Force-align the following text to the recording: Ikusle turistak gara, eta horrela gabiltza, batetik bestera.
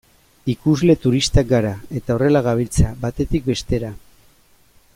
Ikusle 0.53 0.95
turistak 1.03 1.51
gara, 1.51 1.73
eta 1.99 2.15
horrela 2.15 2.41
gabiltza, 2.47 2.89
batetik 3.05 3.47
bestera. 3.51 3.93